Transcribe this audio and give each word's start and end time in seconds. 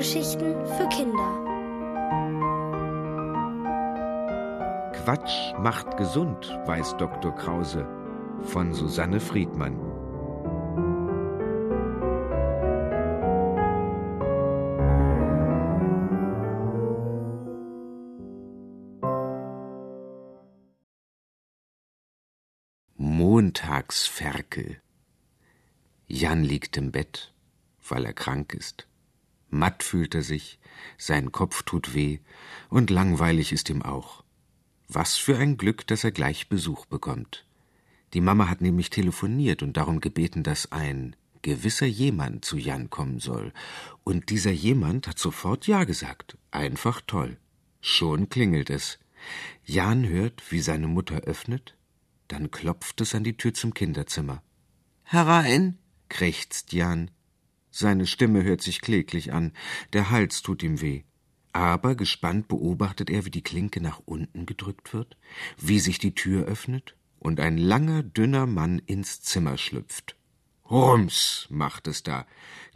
Hörgeschichten 0.00 0.54
für 0.64 0.88
Kinder. 0.88 1.30
Quatsch 4.94 5.52
macht 5.58 5.98
gesund, 5.98 6.58
weiß 6.64 6.96
Dr. 6.96 7.34
Krause 7.34 7.86
von 8.44 8.72
Susanne 8.72 9.20
Friedmann. 9.20 9.76
Montagsferkel. 22.96 24.80
Jan 26.06 26.42
liegt 26.42 26.78
im 26.78 26.90
Bett, 26.90 27.34
weil 27.86 28.06
er 28.06 28.14
krank 28.14 28.54
ist. 28.54 28.89
Matt 29.50 29.82
fühlt 29.82 30.14
er 30.14 30.22
sich, 30.22 30.58
sein 30.96 31.32
Kopf 31.32 31.62
tut 31.62 31.94
weh 31.94 32.18
und 32.68 32.90
langweilig 32.90 33.52
ist 33.52 33.68
ihm 33.70 33.82
auch. 33.82 34.24
Was 34.88 35.16
für 35.16 35.36
ein 35.38 35.56
Glück, 35.56 35.86
dass 35.86 36.04
er 36.04 36.12
gleich 36.12 36.48
Besuch 36.48 36.86
bekommt. 36.86 37.46
Die 38.12 38.20
Mama 38.20 38.48
hat 38.48 38.60
nämlich 38.60 38.90
telefoniert 38.90 39.62
und 39.62 39.76
darum 39.76 40.00
gebeten, 40.00 40.42
dass 40.42 40.72
ein 40.72 41.14
gewisser 41.42 41.86
jemand 41.86 42.44
zu 42.44 42.56
Jan 42.56 42.90
kommen 42.90 43.20
soll. 43.20 43.52
Und 44.04 44.30
dieser 44.30 44.50
jemand 44.50 45.06
hat 45.06 45.18
sofort 45.18 45.66
Ja 45.66 45.84
gesagt. 45.84 46.36
Einfach 46.50 47.00
toll. 47.06 47.38
Schon 47.80 48.28
klingelt 48.28 48.68
es. 48.68 48.98
Jan 49.64 50.06
hört, 50.08 50.50
wie 50.50 50.60
seine 50.60 50.88
Mutter 50.88 51.20
öffnet, 51.20 51.76
dann 52.28 52.50
klopft 52.50 53.00
es 53.00 53.14
an 53.14 53.24
die 53.24 53.36
Tür 53.36 53.54
zum 53.54 53.74
Kinderzimmer. 53.74 54.42
Herein, 55.04 55.78
krächzt 56.08 56.72
Jan. 56.72 57.10
Seine 57.70 58.06
Stimme 58.06 58.42
hört 58.42 58.62
sich 58.62 58.80
kläglich 58.80 59.32
an, 59.32 59.52
der 59.92 60.10
Hals 60.10 60.42
tut 60.42 60.62
ihm 60.62 60.80
weh. 60.80 61.02
Aber 61.52 61.94
gespannt 61.94 62.48
beobachtet 62.48 63.10
er, 63.10 63.24
wie 63.24 63.30
die 63.30 63.42
Klinke 63.42 63.80
nach 63.80 64.00
unten 64.04 64.46
gedrückt 64.46 64.92
wird, 64.92 65.16
wie 65.58 65.80
sich 65.80 65.98
die 65.98 66.14
Tür 66.14 66.46
öffnet 66.46 66.96
und 67.18 67.40
ein 67.40 67.58
langer, 67.58 68.02
dünner 68.02 68.46
Mann 68.46 68.78
ins 68.78 69.20
Zimmer 69.20 69.58
schlüpft. 69.58 70.16
Rums, 70.70 71.46
macht 71.50 71.88
es 71.88 72.02
da. 72.02 72.26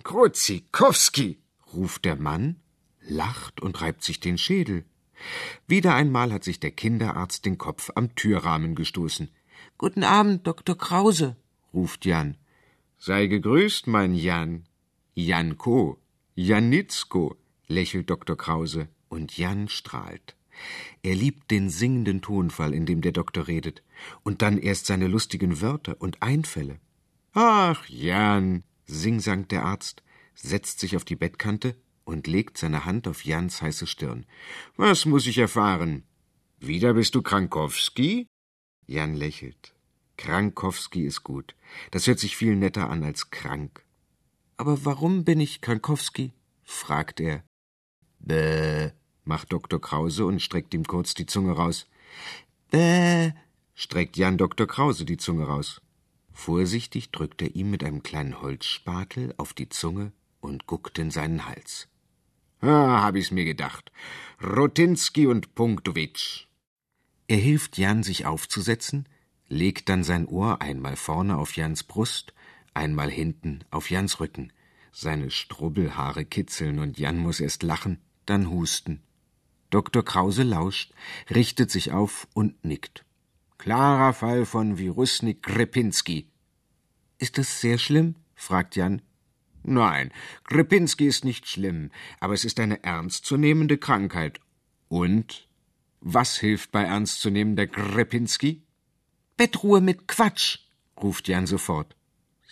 Kruzikowski, 0.02 1.38
ruft 1.72 2.04
der 2.04 2.16
Mann, 2.16 2.56
lacht 3.00 3.60
und 3.60 3.80
reibt 3.80 4.02
sich 4.02 4.18
den 4.18 4.38
Schädel. 4.38 4.84
Wieder 5.68 5.94
einmal 5.94 6.32
hat 6.32 6.44
sich 6.44 6.58
der 6.58 6.72
Kinderarzt 6.72 7.46
den 7.46 7.56
Kopf 7.56 7.90
am 7.94 8.14
Türrahmen 8.16 8.74
gestoßen. 8.74 9.30
Guten 9.78 10.02
Abend, 10.02 10.46
Dr. 10.46 10.76
Krause, 10.76 11.36
ruft 11.72 12.04
Jan. 12.04 12.36
Sei 12.98 13.26
gegrüßt, 13.26 13.86
mein 13.86 14.14
Jan. 14.14 14.64
Janko, 15.16 16.00
Janitzko, 16.34 17.36
lächelt 17.68 18.10
Dr. 18.10 18.36
Krause, 18.36 18.88
und 19.08 19.36
Jan 19.38 19.68
strahlt. 19.68 20.34
Er 21.02 21.14
liebt 21.14 21.52
den 21.52 21.70
singenden 21.70 22.20
Tonfall, 22.20 22.74
in 22.74 22.84
dem 22.84 23.00
der 23.00 23.12
Doktor 23.12 23.46
redet, 23.46 23.84
und 24.24 24.42
dann 24.42 24.58
erst 24.58 24.86
seine 24.86 25.06
lustigen 25.06 25.60
Wörter 25.60 26.00
und 26.00 26.20
Einfälle. 26.20 26.80
Ach, 27.32 27.88
Jan, 27.88 28.64
singsangt 28.86 29.52
der 29.52 29.64
Arzt, 29.64 30.02
setzt 30.34 30.80
sich 30.80 30.96
auf 30.96 31.04
die 31.04 31.16
Bettkante 31.16 31.76
und 32.04 32.26
legt 32.26 32.58
seine 32.58 32.84
Hand 32.84 33.06
auf 33.06 33.24
Jans 33.24 33.62
heiße 33.62 33.86
Stirn. 33.86 34.26
Was 34.76 35.06
muss 35.06 35.28
ich 35.28 35.38
erfahren? 35.38 36.02
Wieder 36.58 36.94
bist 36.94 37.14
du 37.14 37.22
Krankowski? 37.22 38.26
Jan 38.86 39.14
lächelt. 39.14 39.74
Krankowski 40.16 41.04
ist 41.04 41.22
gut. 41.22 41.54
Das 41.92 42.06
hört 42.06 42.18
sich 42.18 42.36
viel 42.36 42.56
netter 42.56 42.90
an 42.90 43.04
als 43.04 43.30
krank. 43.30 43.83
Aber 44.56 44.84
warum 44.84 45.24
bin 45.24 45.40
ich 45.40 45.60
Krankowski? 45.60 46.32
fragt 46.62 47.20
er. 47.20 47.42
Bäh, 48.18 48.90
macht 49.24 49.52
Dr. 49.52 49.80
Krause 49.80 50.26
und 50.26 50.40
streckt 50.40 50.72
ihm 50.74 50.84
kurz 50.84 51.14
die 51.14 51.26
Zunge 51.26 51.52
raus. 51.52 51.86
Bäh, 52.70 53.32
streckt 53.74 54.16
Jan 54.16 54.38
Dr. 54.38 54.66
Krause 54.66 55.04
die 55.04 55.16
Zunge 55.16 55.46
raus. 55.46 55.80
Vorsichtig 56.32 57.10
drückt 57.10 57.42
er 57.42 57.54
ihm 57.54 57.70
mit 57.70 57.84
einem 57.84 58.02
kleinen 58.02 58.40
Holzspatel 58.40 59.34
auf 59.36 59.52
die 59.52 59.68
Zunge 59.68 60.12
und 60.40 60.66
guckt 60.66 60.98
in 60.98 61.10
seinen 61.10 61.46
Hals. 61.46 61.88
Ah, 62.60 63.02
hab 63.02 63.14
ich's 63.14 63.30
mir 63.30 63.44
gedacht. 63.44 63.92
Rotinski 64.42 65.26
und 65.26 65.54
Punktowitsch. 65.54 66.46
Er 67.28 67.36
hilft 67.36 67.78
Jan, 67.78 68.02
sich 68.02 68.26
aufzusetzen, 68.26 69.08
legt 69.48 69.88
dann 69.88 70.02
sein 70.02 70.26
Ohr 70.26 70.60
einmal 70.60 70.96
vorne 70.96 71.36
auf 71.36 71.56
Jans 71.56 71.84
Brust, 71.84 72.34
einmal 72.74 73.10
hinten 73.10 73.64
auf 73.70 73.90
Jans 73.90 74.20
Rücken. 74.20 74.52
Seine 74.92 75.30
Strubbelhaare 75.30 76.24
kitzeln 76.24 76.78
und 76.78 76.98
Jan 76.98 77.18
muss 77.18 77.40
erst 77.40 77.62
lachen, 77.62 77.98
dann 78.26 78.50
husten. 78.50 79.02
Dr. 79.70 80.04
Krause 80.04 80.44
lauscht, 80.44 80.92
richtet 81.34 81.70
sich 81.70 81.92
auf 81.92 82.28
und 82.32 82.64
nickt. 82.64 83.04
Klarer 83.58 84.12
Fall 84.12 84.46
von 84.46 84.78
Virusnik 84.78 85.42
Krepinski. 85.42 86.28
Ist 87.18 87.38
das 87.38 87.60
sehr 87.60 87.78
schlimm? 87.78 88.16
fragt 88.34 88.76
Jan. 88.76 89.02
Nein, 89.62 90.12
Krepinski 90.44 91.06
ist 91.06 91.24
nicht 91.24 91.48
schlimm, 91.48 91.90
aber 92.20 92.34
es 92.34 92.44
ist 92.44 92.60
eine 92.60 92.84
ernstzunehmende 92.84 93.78
Krankheit. 93.78 94.38
Und 94.88 95.48
was 96.00 96.36
hilft 96.36 96.70
bei 96.70 96.82
ernstzunehmender 96.82 97.66
Krepinski? 97.66 98.62
Bettruhe 99.38 99.80
mit 99.80 100.06
Quatsch, 100.06 100.58
ruft 101.02 101.28
Jan 101.28 101.46
sofort. 101.46 101.96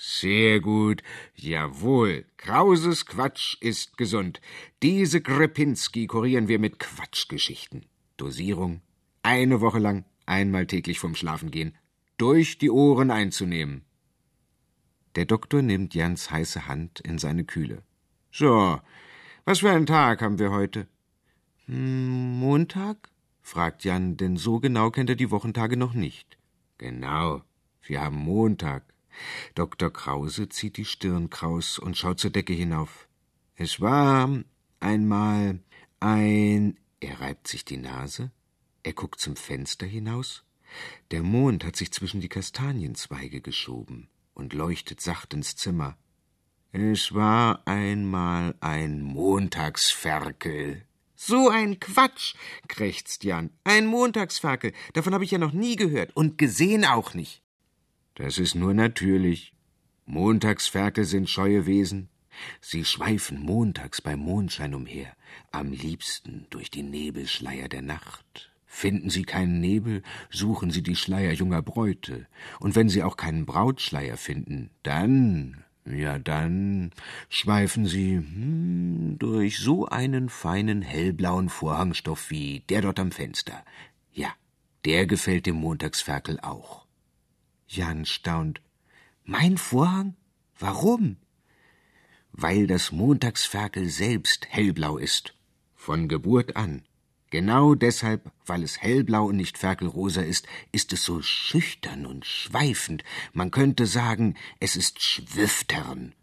Sehr 0.04 0.58
gut. 0.58 1.00
Jawohl. 1.36 2.24
Krauses 2.36 3.06
Quatsch 3.06 3.56
ist 3.60 3.96
gesund. 3.96 4.40
Diese 4.82 5.20
Krepinski 5.20 6.08
kurieren 6.08 6.48
wir 6.48 6.58
mit 6.58 6.80
Quatschgeschichten. 6.80 7.86
Dosierung. 8.16 8.80
Eine 9.22 9.60
Woche 9.60 9.78
lang, 9.78 10.04
einmal 10.26 10.66
täglich 10.66 10.98
vom 10.98 11.14
Schlafengehen. 11.14 11.76
Durch 12.18 12.58
die 12.58 12.70
Ohren 12.70 13.12
einzunehmen. 13.12 13.84
Der 15.14 15.24
Doktor 15.24 15.62
nimmt 15.62 15.94
Jans 15.94 16.32
heiße 16.32 16.66
Hand 16.66 16.98
in 16.98 17.18
seine 17.18 17.44
kühle. 17.44 17.84
So, 18.32 18.80
was 19.44 19.60
für 19.60 19.70
einen 19.70 19.86
Tag 19.86 20.20
haben 20.20 20.40
wir 20.40 20.50
heute? 20.50 20.88
Hm, 21.66 22.40
Montag? 22.40 23.08
fragt 23.40 23.84
Jan, 23.84 24.16
denn 24.16 24.36
so 24.36 24.58
genau 24.58 24.90
kennt 24.90 25.10
er 25.10 25.16
die 25.16 25.30
Wochentage 25.30 25.76
noch 25.76 25.94
nicht. 25.94 26.38
Genau, 26.78 27.42
wir 27.82 28.00
haben 28.00 28.16
Montag. 28.16 28.91
Dr. 29.54 29.92
Krause 29.92 30.48
zieht 30.48 30.76
die 30.76 30.84
Stirn 30.84 31.30
kraus 31.30 31.78
und 31.78 31.96
schaut 31.96 32.20
zur 32.20 32.30
Decke 32.30 32.52
hinauf. 32.52 33.08
Es 33.54 33.80
war 33.80 34.28
einmal 34.80 35.60
ein. 36.00 36.78
Er 37.00 37.20
reibt 37.20 37.48
sich 37.48 37.64
die 37.64 37.76
Nase, 37.76 38.30
er 38.82 38.92
guckt 38.92 39.20
zum 39.20 39.36
Fenster 39.36 39.86
hinaus. 39.86 40.44
Der 41.10 41.22
Mond 41.22 41.64
hat 41.64 41.76
sich 41.76 41.92
zwischen 41.92 42.20
die 42.20 42.28
Kastanienzweige 42.28 43.40
geschoben 43.40 44.08
und 44.34 44.52
leuchtet 44.52 45.00
sacht 45.00 45.34
ins 45.34 45.56
Zimmer. 45.56 45.96
Es 46.72 47.12
war 47.12 47.62
einmal 47.66 48.54
ein 48.60 49.02
Montagsferkel. 49.02 50.86
So 51.14 51.50
ein 51.50 51.78
Quatsch, 51.78 52.34
krächzt 52.66 53.24
Jan. 53.24 53.50
Ein 53.62 53.86
Montagsferkel. 53.86 54.72
Davon 54.94 55.12
habe 55.12 55.24
ich 55.24 55.30
ja 55.30 55.38
noch 55.38 55.52
nie 55.52 55.76
gehört 55.76 56.16
und 56.16 56.38
gesehen 56.38 56.84
auch 56.84 57.14
nicht. 57.14 57.41
Das 58.14 58.38
ist 58.38 58.54
nur 58.54 58.74
natürlich. 58.74 59.54
Montagsferkel 60.04 61.04
sind 61.04 61.30
scheue 61.30 61.66
Wesen. 61.66 62.08
Sie 62.60 62.84
schweifen 62.84 63.40
montags 63.40 64.00
beim 64.00 64.20
Mondschein 64.20 64.74
umher, 64.74 65.14
am 65.50 65.70
liebsten 65.72 66.46
durch 66.50 66.70
die 66.70 66.82
Nebelschleier 66.82 67.68
der 67.68 67.82
Nacht. 67.82 68.50
Finden 68.66 69.10
sie 69.10 69.24
keinen 69.24 69.60
Nebel, 69.60 70.02
suchen 70.30 70.70
sie 70.70 70.82
die 70.82 70.96
Schleier 70.96 71.32
junger 71.32 71.60
Bräute, 71.60 72.26
und 72.58 72.74
wenn 72.74 72.88
sie 72.88 73.02
auch 73.02 73.18
keinen 73.18 73.44
Brautschleier 73.44 74.16
finden, 74.16 74.70
dann, 74.82 75.62
ja 75.84 76.18
dann, 76.18 76.90
schweifen 77.28 77.86
sie 77.86 78.16
hm, 78.16 79.16
durch 79.18 79.58
so 79.58 79.86
einen 79.86 80.30
feinen 80.30 80.80
hellblauen 80.80 81.50
Vorhangstoff 81.50 82.30
wie 82.30 82.60
der 82.70 82.80
dort 82.80 82.98
am 82.98 83.12
Fenster. 83.12 83.62
Ja, 84.12 84.32
der 84.86 85.06
gefällt 85.06 85.44
dem 85.44 85.56
Montagsferkel 85.56 86.40
auch. 86.40 86.81
Jan 87.72 88.04
staunt. 88.04 88.60
Mein 89.24 89.56
Vorhang? 89.56 90.16
Warum? 90.58 91.16
Weil 92.32 92.66
das 92.66 92.92
Montagsferkel 92.92 93.88
selbst 93.88 94.46
hellblau 94.48 94.98
ist. 94.98 95.34
Von 95.74 96.08
Geburt 96.08 96.56
an. 96.56 96.82
Genau 97.30 97.74
deshalb, 97.74 98.30
weil 98.44 98.62
es 98.62 98.82
hellblau 98.82 99.26
und 99.26 99.36
nicht 99.36 99.56
ferkelrosa 99.56 100.20
ist, 100.20 100.46
ist 100.70 100.92
es 100.92 101.02
so 101.02 101.22
schüchtern 101.22 102.04
und 102.04 102.26
schweifend. 102.26 103.04
Man 103.32 103.50
könnte 103.50 103.86
sagen, 103.86 104.36
es 104.60 104.76
ist 104.76 105.02
schwüftern. 105.02 106.14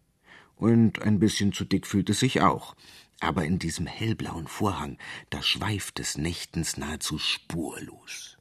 Und 0.56 1.02
ein 1.02 1.20
bisschen 1.20 1.52
zu 1.52 1.66
dick 1.66 1.88
fühlt 1.88 2.10
es 2.12 2.20
sich 2.20 2.42
auch. 2.42 2.76
Aber 3.22 3.44
in 3.44 3.58
diesem 3.60 3.88
hellblauen 3.88 4.48
Vorhang, 4.48 4.98
da 5.30 5.42
schweift 5.42 6.00
es 6.00 6.18
nächtens 6.18 6.78
nahezu 6.78 7.18
spurlos. 7.18 8.39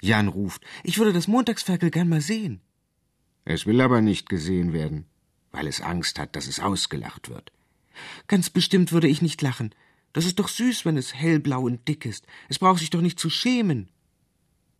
Jan 0.00 0.28
ruft, 0.28 0.62
ich 0.84 0.98
würde 0.98 1.12
das 1.12 1.28
Montagsferkel 1.28 1.90
gern 1.90 2.08
mal 2.08 2.20
sehen. 2.20 2.60
Es 3.44 3.66
will 3.66 3.80
aber 3.80 4.00
nicht 4.00 4.28
gesehen 4.28 4.72
werden, 4.72 5.06
weil 5.52 5.66
es 5.66 5.80
Angst 5.80 6.18
hat, 6.18 6.36
dass 6.36 6.46
es 6.46 6.60
ausgelacht 6.60 7.28
wird. 7.28 7.52
Ganz 8.26 8.50
bestimmt 8.50 8.92
würde 8.92 9.08
ich 9.08 9.22
nicht 9.22 9.40
lachen. 9.40 9.74
Das 10.12 10.26
ist 10.26 10.38
doch 10.38 10.48
süß, 10.48 10.84
wenn 10.84 10.96
es 10.96 11.14
hellblau 11.14 11.62
und 11.62 11.86
dick 11.88 12.04
ist. 12.06 12.26
Es 12.48 12.58
braucht 12.58 12.80
sich 12.80 12.90
doch 12.90 13.00
nicht 13.00 13.20
zu 13.20 13.30
schämen. 13.30 13.88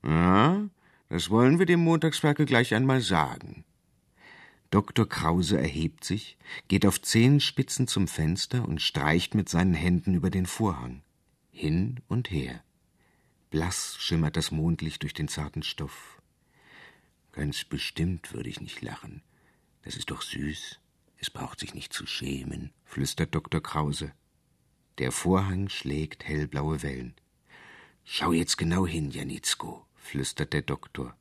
Ja, 0.04 0.68
das 1.08 1.30
wollen 1.30 1.58
wir 1.58 1.66
dem 1.66 1.80
Montagsferkel 1.80 2.46
gleich 2.46 2.74
einmal 2.74 3.00
sagen. 3.00 3.64
Dr. 4.70 5.08
Krause 5.08 5.58
erhebt 5.58 6.04
sich, 6.04 6.36
geht 6.68 6.84
auf 6.86 7.00
Zehenspitzen 7.00 7.86
zum 7.86 8.08
Fenster 8.08 8.66
und 8.66 8.82
streicht 8.82 9.34
mit 9.34 9.48
seinen 9.48 9.74
Händen 9.74 10.14
über 10.14 10.30
den 10.30 10.46
Vorhang. 10.46 11.02
Hin 11.50 12.00
und 12.08 12.30
her. 12.30 12.62
Blass 13.56 13.96
schimmert 13.98 14.36
das 14.36 14.50
Mondlicht 14.50 15.02
durch 15.02 15.14
den 15.14 15.28
zarten 15.28 15.62
Stoff. 15.62 16.20
Ganz 17.32 17.64
bestimmt 17.64 18.34
würde 18.34 18.50
ich 18.50 18.60
nicht 18.60 18.82
lachen. 18.82 19.22
Das 19.80 19.96
ist 19.96 20.10
doch 20.10 20.20
süß. 20.20 20.78
Es 21.16 21.30
braucht 21.30 21.60
sich 21.60 21.72
nicht 21.72 21.94
zu 21.94 22.06
schämen, 22.06 22.70
flüstert 22.84 23.34
Dr. 23.34 23.62
Krause. 23.62 24.12
Der 24.98 25.10
Vorhang 25.10 25.70
schlägt 25.70 26.24
hellblaue 26.24 26.82
Wellen. 26.82 27.14
Schau 28.04 28.32
jetzt 28.32 28.58
genau 28.58 28.86
hin, 28.86 29.10
Janitzko, 29.10 29.86
flüstert 29.94 30.52
der 30.52 30.60
Doktor. 30.60 31.16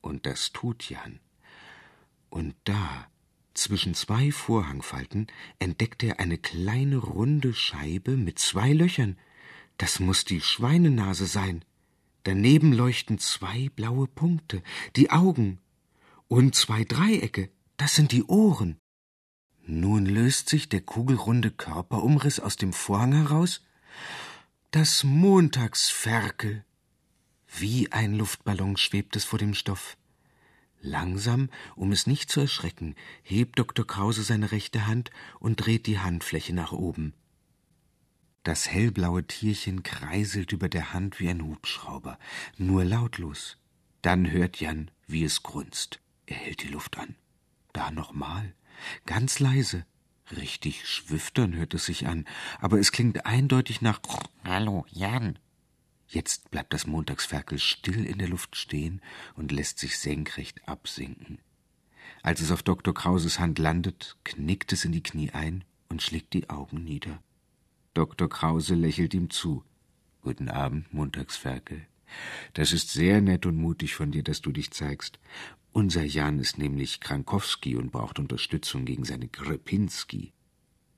Und 0.00 0.24
das 0.24 0.52
tut 0.52 0.88
Jan. 0.88 1.20
Und 2.30 2.54
da, 2.64 3.10
zwischen 3.52 3.92
zwei 3.92 4.32
Vorhangfalten, 4.32 5.26
entdeckt 5.58 6.02
er 6.02 6.18
eine 6.18 6.38
kleine 6.38 6.96
runde 6.96 7.52
Scheibe 7.52 8.16
mit 8.16 8.38
zwei 8.38 8.72
Löchern. 8.72 9.18
Das 9.76 10.00
muss 10.00 10.24
die 10.24 10.40
Schweinenase 10.40 11.26
sein. 11.26 11.62
Daneben 12.24 12.72
leuchten 12.72 13.18
zwei 13.18 13.70
blaue 13.76 14.06
Punkte, 14.06 14.62
die 14.96 15.10
Augen. 15.10 15.60
Und 16.26 16.54
zwei 16.54 16.84
Dreiecke, 16.84 17.50
das 17.76 17.94
sind 17.94 18.12
die 18.12 18.24
Ohren. 18.24 18.78
Nun 19.66 20.06
löst 20.06 20.48
sich 20.48 20.68
der 20.68 20.80
kugelrunde 20.80 21.50
Körperumriss 21.50 22.40
aus 22.40 22.56
dem 22.56 22.72
Vorhang 22.72 23.12
heraus. 23.12 23.62
Das 24.70 25.04
Montagsferkel. 25.04 26.64
Wie 27.46 27.92
ein 27.92 28.14
Luftballon 28.14 28.76
schwebt 28.76 29.16
es 29.16 29.24
vor 29.24 29.38
dem 29.38 29.54
Stoff. 29.54 29.96
Langsam, 30.80 31.50
um 31.76 31.92
es 31.92 32.06
nicht 32.06 32.30
zu 32.30 32.40
erschrecken, 32.40 32.94
hebt 33.22 33.58
Dr. 33.58 33.86
Krause 33.86 34.22
seine 34.22 34.50
rechte 34.50 34.86
Hand 34.86 35.10
und 35.40 35.56
dreht 35.56 35.86
die 35.86 35.98
Handfläche 35.98 36.54
nach 36.54 36.72
oben. 36.72 37.14
Das 38.44 38.68
hellblaue 38.68 39.26
Tierchen 39.26 39.82
kreiselt 39.82 40.52
über 40.52 40.68
der 40.68 40.92
Hand 40.92 41.18
wie 41.18 41.30
ein 41.30 41.42
Hubschrauber, 41.42 42.18
nur 42.58 42.84
lautlos. 42.84 43.56
Dann 44.02 44.30
hört 44.30 44.60
Jan, 44.60 44.90
wie 45.06 45.24
es 45.24 45.42
grunzt. 45.42 46.00
Er 46.26 46.36
hält 46.36 46.62
die 46.62 46.68
Luft 46.68 46.98
an. 46.98 47.16
Da 47.72 47.90
nochmal, 47.90 48.54
ganz 49.06 49.40
leise. 49.40 49.86
Richtig 50.30 50.86
schwüftern 50.86 51.54
hört 51.54 51.72
es 51.72 51.86
sich 51.86 52.06
an, 52.06 52.26
aber 52.60 52.78
es 52.78 52.92
klingt 52.92 53.24
eindeutig 53.24 53.80
nach 53.80 54.00
Hallo, 54.44 54.84
Jan. 54.90 55.38
Jetzt 56.06 56.50
bleibt 56.50 56.74
das 56.74 56.86
Montagsferkel 56.86 57.58
still 57.58 58.04
in 58.04 58.18
der 58.18 58.28
Luft 58.28 58.56
stehen 58.56 59.00
und 59.36 59.52
lässt 59.52 59.78
sich 59.78 59.98
senkrecht 59.98 60.68
absinken. 60.68 61.38
Als 62.22 62.42
es 62.42 62.50
auf 62.50 62.62
Dr. 62.62 62.92
Krauses 62.92 63.38
Hand 63.38 63.58
landet, 63.58 64.18
knickt 64.22 64.72
es 64.74 64.84
in 64.84 64.92
die 64.92 65.02
Knie 65.02 65.30
ein 65.30 65.64
und 65.88 66.02
schlägt 66.02 66.34
die 66.34 66.50
Augen 66.50 66.84
nieder. 66.84 67.22
Dr. 67.94 68.28
Krause 68.28 68.74
lächelt 68.74 69.14
ihm 69.14 69.30
zu. 69.30 69.62
Guten 70.20 70.48
Abend, 70.48 70.92
Montagsferkel. 70.92 71.86
Das 72.52 72.72
ist 72.72 72.90
sehr 72.90 73.20
nett 73.20 73.46
und 73.46 73.56
mutig 73.56 73.94
von 73.94 74.10
dir, 74.10 74.24
dass 74.24 74.42
du 74.42 74.50
dich 74.50 74.72
zeigst. 74.72 75.18
Unser 75.72 76.04
Jan 76.04 76.38
ist 76.38 76.58
nämlich 76.58 77.00
Krankowski 77.00 77.76
und 77.76 77.92
braucht 77.92 78.18
Unterstützung 78.18 78.84
gegen 78.84 79.04
seine 79.04 79.28
Grepinski. 79.28 80.32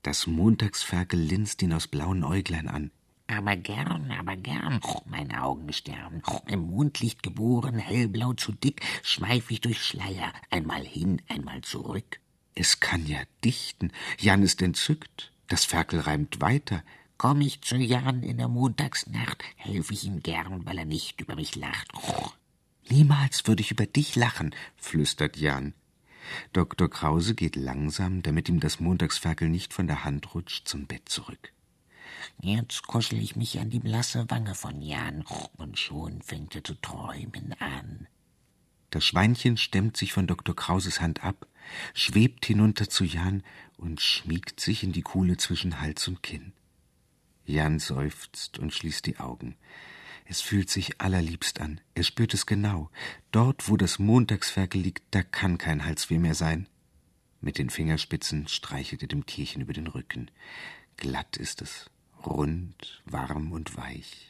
Das 0.02 0.26
Montagsferkel 0.26 1.20
linst 1.20 1.62
ihn 1.62 1.72
aus 1.72 1.86
blauen 1.86 2.24
Äuglein 2.24 2.68
an. 2.68 2.90
Aber 3.26 3.56
gern, 3.56 4.10
aber 4.12 4.36
gern, 4.36 4.80
mein 5.06 5.34
Augenstern. 5.34 6.22
Im 6.46 6.60
Mondlicht 6.60 7.22
geboren, 7.22 7.78
hellblau 7.78 8.34
zu 8.34 8.52
dick, 8.52 8.80
schweif 9.02 9.50
ich 9.50 9.60
durch 9.60 9.82
Schleier, 9.82 10.32
einmal 10.50 10.84
hin, 10.84 11.20
einmal 11.28 11.60
zurück. 11.62 12.20
Es 12.54 12.80
kann 12.80 13.06
ja 13.06 13.18
dichten. 13.44 13.90
Jan 14.18 14.42
ist 14.42 14.62
entzückt. 14.62 15.32
Das 15.48 15.64
Ferkel 15.64 16.00
reimt 16.00 16.40
weiter. 16.40 16.82
Komm 17.18 17.40
ich 17.40 17.62
zu 17.62 17.76
Jan 17.76 18.22
in 18.22 18.38
der 18.38 18.48
Montagsnacht, 18.48 19.42
helfe 19.56 19.94
ich 19.94 20.04
ihm 20.04 20.20
gern, 20.22 20.66
weil 20.66 20.78
er 20.78 20.84
nicht 20.84 21.20
über 21.20 21.34
mich 21.34 21.56
lacht. 21.56 21.90
Niemals 22.88 23.46
würde 23.46 23.62
ich 23.62 23.70
über 23.70 23.86
dich 23.86 24.16
lachen, 24.16 24.54
flüstert 24.76 25.36
Jan. 25.36 25.74
Dr. 26.52 26.90
Krause 26.90 27.34
geht 27.34 27.56
langsam, 27.56 28.22
damit 28.22 28.48
ihm 28.48 28.60
das 28.60 28.80
Montagsferkel 28.80 29.48
nicht 29.48 29.72
von 29.72 29.86
der 29.86 30.04
Hand 30.04 30.34
rutscht, 30.34 30.68
zum 30.68 30.86
Bett 30.86 31.08
zurück. 31.08 31.52
Jetzt 32.42 32.86
kuschel 32.86 33.22
ich 33.22 33.36
mich 33.36 33.58
an 33.60 33.70
die 33.70 33.78
blasse 33.78 34.28
Wange 34.28 34.54
von 34.54 34.82
Jan, 34.82 35.24
und 35.56 35.78
schon 35.78 36.20
fängt 36.22 36.54
er 36.54 36.64
zu 36.64 36.74
träumen 36.74 37.54
an. 37.60 38.08
Das 38.90 39.04
Schweinchen 39.04 39.56
stemmt 39.56 39.96
sich 39.96 40.12
von 40.12 40.26
Dr. 40.26 40.54
Krauses 40.54 41.00
Hand 41.00 41.24
ab, 41.24 41.46
schwebt 41.94 42.46
hinunter 42.46 42.88
zu 42.88 43.04
Jan 43.04 43.42
und 43.76 44.00
schmiegt 44.00 44.60
sich 44.60 44.82
in 44.82 44.92
die 44.92 45.02
Kuhle 45.02 45.36
zwischen 45.36 45.80
Hals 45.80 46.06
und 46.08 46.22
Kinn. 46.22 46.52
Jan 47.44 47.78
seufzt 47.78 48.58
und 48.58 48.72
schließt 48.72 49.06
die 49.06 49.18
Augen. 49.18 49.56
Es 50.24 50.40
fühlt 50.40 50.70
sich 50.70 51.00
allerliebst 51.00 51.60
an. 51.60 51.80
Er 51.94 52.02
spürt 52.02 52.34
es 52.34 52.46
genau. 52.46 52.90
Dort, 53.30 53.68
wo 53.68 53.76
das 53.76 54.00
Montagsferkel 54.00 54.80
liegt, 54.80 55.04
da 55.12 55.22
kann 55.22 55.56
kein 55.56 55.84
Halsweh 55.84 56.18
mehr 56.18 56.34
sein. 56.34 56.68
Mit 57.40 57.58
den 57.58 57.70
Fingerspitzen 57.70 58.48
streichelt 58.48 59.02
er 59.02 59.08
dem 59.08 59.26
Tierchen 59.26 59.62
über 59.62 59.72
den 59.72 59.86
Rücken. 59.86 60.30
Glatt 60.96 61.36
ist 61.36 61.62
es, 61.62 61.90
rund, 62.24 63.02
warm 63.04 63.52
und 63.52 63.76
weich. 63.76 64.28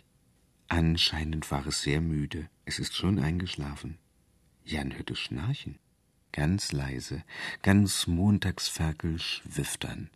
Anscheinend 0.68 1.50
war 1.50 1.66
es 1.66 1.80
sehr 1.80 2.00
müde. 2.00 2.50
Es 2.66 2.78
ist 2.78 2.94
schon 2.94 3.18
eingeschlafen. 3.18 3.98
Jan 4.66 4.96
hörte 4.96 5.14
Schnarchen. 5.14 5.78
Ganz 6.32 6.72
leise, 6.72 7.22
ganz 7.62 8.08
Montagsferkel 8.08 9.18
schwiftern. 9.20 10.10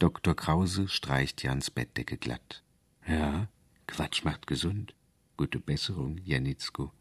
Dr. 0.00 0.34
Krause 0.34 0.88
streicht 0.88 1.42
Jans 1.44 1.70
Bettdecke 1.70 2.16
glatt. 2.18 2.64
Ja, 3.06 3.48
Quatsch 3.86 4.24
macht 4.24 4.48
gesund. 4.48 4.94
Gute 5.36 5.60
Besserung, 5.60 6.18
Janitzko. 6.24 6.92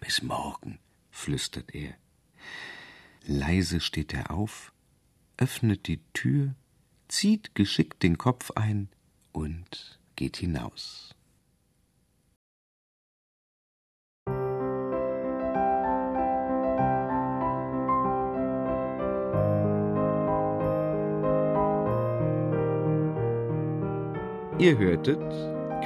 Bis 0.00 0.22
morgen, 0.22 0.78
flüstert 1.10 1.74
er. 1.74 1.94
Leise 3.26 3.80
steht 3.80 4.14
er 4.14 4.30
auf, 4.30 4.72
öffnet 5.36 5.86
die 5.88 6.00
Tür, 6.14 6.54
zieht 7.06 7.54
geschickt 7.54 8.02
den 8.02 8.16
Kopf 8.16 8.50
ein 8.52 8.88
und 9.32 10.00
geht 10.16 10.38
hinaus. 10.38 11.13
Ihr 24.64 24.78
hörtet 24.78 25.20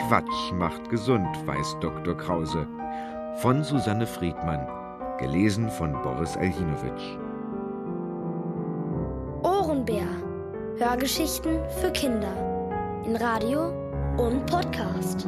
Quatsch 0.07 0.53
macht 0.55 0.89
gesund, 0.89 1.27
weiß 1.47 1.79
Dr. 1.81 2.17
Krause. 2.17 2.65
Von 3.39 3.65
Susanne 3.65 4.07
Friedmann. 4.07 4.69
Gelesen 5.19 5.69
von 5.69 6.01
Boris 6.05 6.37
Aljinowitsch. 6.37 7.19
Ohrenbär. 9.43 10.07
Hörgeschichten 10.79 11.59
für 11.81 11.91
Kinder. 11.91 12.33
In 13.05 13.17
Radio 13.17 13.73
und 14.17 14.47
Podcast. 14.47 15.27